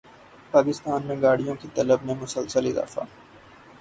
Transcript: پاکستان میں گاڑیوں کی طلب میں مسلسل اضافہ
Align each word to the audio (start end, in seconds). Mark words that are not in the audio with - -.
پاکستان 0.53 1.05
میں 1.07 1.21
گاڑیوں 1.21 1.55
کی 1.55 1.67
طلب 1.75 2.05
میں 2.05 2.15
مسلسل 2.21 2.67
اضافہ 2.67 3.01